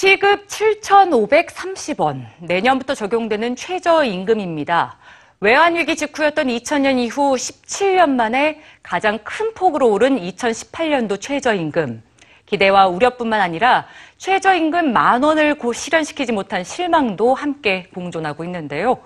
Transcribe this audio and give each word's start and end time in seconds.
시급 0.00 0.46
7,530원. 0.48 2.24
내년부터 2.38 2.94
적용되는 2.94 3.54
최저임금입니다. 3.54 4.96
외환위기 5.40 5.94
직후였던 5.94 6.46
2000년 6.46 6.98
이후 6.98 7.34
17년 7.34 8.08
만에 8.08 8.62
가장 8.82 9.18
큰 9.22 9.52
폭으로 9.52 9.90
오른 9.90 10.18
2018년도 10.18 11.20
최저임금. 11.20 12.02
기대와 12.46 12.86
우려뿐만 12.86 13.42
아니라 13.42 13.86
최저임금 14.16 14.90
만 14.94 15.22
원을 15.22 15.56
고 15.56 15.74
실현시키지 15.74 16.32
못한 16.32 16.64
실망도 16.64 17.34
함께 17.34 17.86
공존하고 17.92 18.42
있는데요. 18.44 19.02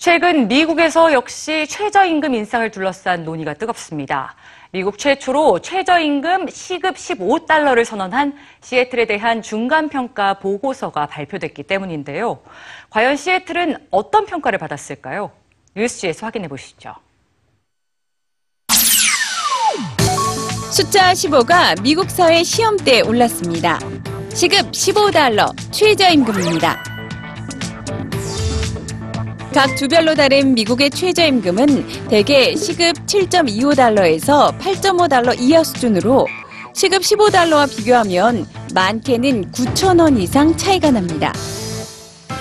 최근 0.00 0.48
미국에서 0.48 1.12
역시 1.12 1.66
최저임금 1.68 2.34
인상을 2.34 2.70
둘러싼 2.70 3.22
논의가 3.22 3.52
뜨겁습니다. 3.52 4.34
미국 4.72 4.96
최초로 4.96 5.58
최저임금 5.58 6.48
시급 6.48 6.96
15달러를 6.96 7.84
선언한 7.84 8.34
시애틀에 8.62 9.04
대한 9.04 9.42
중간평가 9.42 10.38
보고서가 10.38 11.04
발표됐기 11.04 11.64
때문인데요. 11.64 12.40
과연 12.88 13.16
시애틀은 13.16 13.88
어떤 13.90 14.24
평가를 14.24 14.58
받았을까요? 14.58 15.32
뉴스지에서 15.76 16.24
확인해 16.24 16.48
보시죠. 16.48 16.94
숫자 20.72 21.12
15가 21.12 21.78
미국 21.82 22.08
사회 22.08 22.42
시험대에 22.42 23.02
올랐습니다. 23.02 23.78
시급 24.32 24.70
15달러 24.70 25.54
최저임금입니다. 25.70 26.89
각 29.52 29.76
주별로 29.76 30.14
다른 30.14 30.54
미국의 30.54 30.90
최저임금은 30.90 32.08
대개 32.08 32.54
시급 32.54 32.94
7.25달러에서 33.06 34.56
8.5달러 34.58 35.38
이하 35.40 35.64
수준으로 35.64 36.28
시급 36.72 37.02
15달러와 37.02 37.68
비교하면 37.68 38.46
많게는 38.72 39.50
9천원 39.50 40.20
이상 40.20 40.56
차이가 40.56 40.92
납니다. 40.92 41.32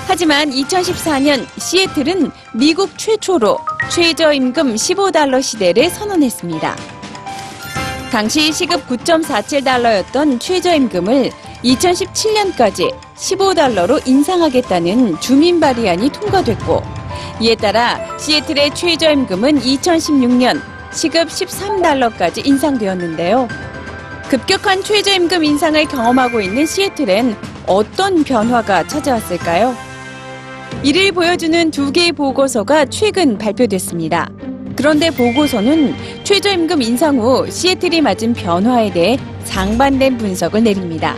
하지만 0.06 0.52
2014년 0.52 1.48
시애틀은 1.59 2.30
미국 2.53 2.95
최초로 2.95 3.58
최저임금 3.89 4.76
15달러 4.76 5.42
시대를 5.42 5.89
선언했습니다. 5.89 6.76
당시 8.11 8.53
시급 8.53 8.88
9.47달러였던 8.88 10.39
최저임금을 10.39 11.31
2017년까지 11.64 12.95
15달러로 13.16 14.08
인상하겠다는 14.08 15.20
주민 15.20 15.59
발의안이 15.59 16.09
통과됐고 16.11 16.98
이에 17.39 17.55
따라 17.55 17.99
시애틀의 18.17 18.75
최저임금은 18.75 19.59
2016년 19.59 20.61
시급 20.91 21.27
13달러까지 21.27 22.45
인상되었는데요. 22.45 23.47
급격한 24.30 24.83
최저임금 24.83 25.44
인상을 25.44 25.83
경험하고 25.86 26.41
있는 26.41 26.66
시애틀엔 26.66 27.36
어떤 27.66 28.23
변화가 28.23 28.88
찾아왔을까요? 28.88 29.75
이를 30.83 31.11
보여주는 31.11 31.71
두 31.71 31.91
개의 31.91 32.11
보고서가 32.11 32.86
최근 32.86 33.38
발표됐습니다. 33.38 34.30
그런데 34.75 35.11
보고서는 35.11 35.93
최저임금 36.23 36.81
인상 36.81 37.19
후 37.19 37.49
시애틀이 37.49 38.02
맞은 38.02 38.33
변화에 38.33 38.91
대해 38.93 39.17
상반된 39.43 40.17
분석을 40.17 40.64
내립니다. 40.64 41.16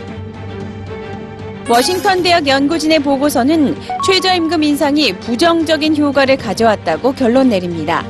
워싱턴 1.72 2.22
대학 2.22 2.46
연구진의 2.46 2.98
보고서는 2.98 3.74
최저임금 4.04 4.62
인상이 4.62 5.14
부정적인 5.14 5.96
효과를 5.96 6.36
가져왔다고 6.36 7.12
결론 7.12 7.48
내립니다. 7.48 8.04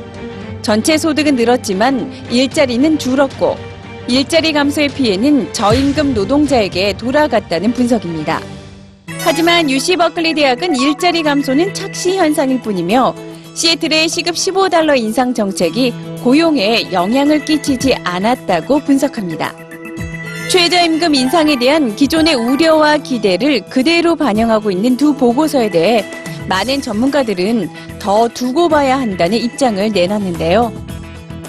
전체 0.61 0.97
소득은 0.97 1.37
늘었지만 1.37 2.11
일자리는 2.29 2.99
줄었고 2.99 3.55
일자리 4.09 4.51
감소의 4.51 4.89
피해는 4.89 5.53
저임금 5.53 6.13
노동자에게 6.13 6.97
돌아갔다는 6.97 7.71
분석입니다. 7.71 8.41
하지만 9.19 9.69
UC 9.69 9.95
버클리 9.95 10.33
대학은 10.33 10.75
일자리 10.75 11.23
감소는 11.23 11.73
착시 11.73 12.17
현상일 12.17 12.59
뿐이며 12.59 13.15
시애틀의 13.53 14.09
시급 14.09 14.35
15달러 14.35 14.97
인상 14.97 15.33
정책이 15.33 15.93
고용에 16.21 16.91
영향을 16.91 17.45
끼치지 17.45 17.95
않았다고 18.03 18.79
분석합니다. 18.79 19.62
최저임금 20.49 21.15
인상에 21.15 21.55
대한 21.57 21.95
기존의 21.95 22.35
우려와 22.35 22.97
기대를 22.97 23.61
그대로 23.69 24.15
반영하고 24.15 24.69
있는 24.71 24.97
두 24.97 25.13
보고서에 25.15 25.69
대해 25.69 26.05
많은 26.47 26.81
전문가들은 26.81 27.69
더 27.99 28.27
두고 28.27 28.69
봐야 28.69 28.99
한다는 28.99 29.37
입장을 29.37 29.91
내놨는데요. 29.91 30.71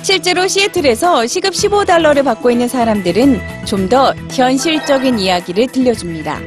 실제로 0.03 0.47
시애틀에서 0.47 1.27
시급 1.27 1.53
15달러를 1.55 2.25
받고 2.25 2.51
있는 2.51 2.69
사람들은 2.69 3.41
좀 3.67 3.89
더 3.89 4.15
현실적인 4.31 5.19
이야기를 5.19 5.67
들려줍니다. 5.69 6.41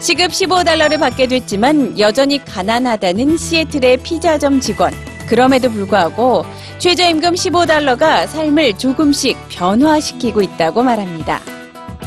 시급 0.00 0.32
15달러를 0.32 0.98
받게 0.98 1.28
됐지만 1.28 1.96
여전히 1.98 2.44
가난하다는 2.44 3.36
시애틀의 3.36 3.98
피자점 3.98 4.58
직원. 4.60 4.92
그럼에도 5.28 5.70
불구하고 5.70 6.44
최저임금 6.78 7.34
15달러가 7.34 8.26
삶을 8.26 8.76
조금씩 8.78 9.36
변화시키고 9.48 10.42
있다고 10.42 10.82
말합니다. 10.82 11.40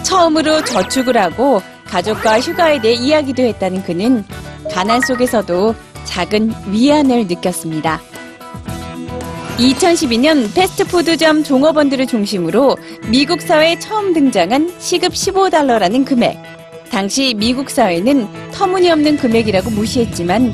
처음으로 0.06 0.64
저축을 0.64 1.18
하고 1.18 1.62
가족과 1.86 2.40
휴가에 2.40 2.80
대해 2.80 2.94
이야기도 2.94 3.44
했다는 3.44 3.84
그는 3.84 4.24
가난 4.72 5.02
속에서도 5.02 5.76
작은 6.06 6.54
위안을 6.68 7.28
느꼈습니다. 7.28 8.02
2012년 9.58 10.54
패스트푸드점 10.54 11.44
종업원들을 11.44 12.08
중심으로 12.08 12.78
미국 13.10 13.42
사회에 13.42 13.80
처음 13.80 14.14
등장한 14.14 14.76
시급 14.80 15.14
15달러라는 15.14 16.06
금액. 16.06 16.38
당시 16.92 17.34
미국 17.36 17.70
사회는 17.70 18.28
터무니없는 18.52 19.18
금액이라고 19.18 19.70
무시했지만 19.72 20.54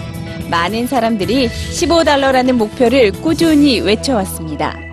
많은 0.50 0.88
사람들이 0.88 1.48
15달러라는 1.48 2.54
목표를 2.54 3.12
꾸준히 3.12 3.80
외쳐왔습니다. 3.80 4.91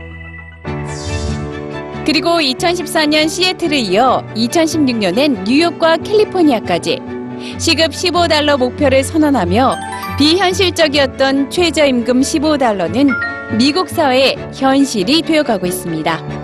그리고 2.08 2.38
2014년 2.38 3.28
시애틀을 3.28 3.76
이어 3.76 4.24
2016년엔 4.34 5.44
뉴욕과 5.44 5.98
캘리포니아까지 5.98 7.00
시급 7.58 7.90
15달러 7.90 8.56
목표를 8.58 9.04
선언하며 9.04 9.76
비현실적이었던 10.18 11.50
최저임금 11.50 12.22
15달러는 12.22 13.10
미국 13.58 13.90
사회의 13.90 14.36
현실이 14.54 15.20
되어가고 15.20 15.66
있습니다. 15.66 16.37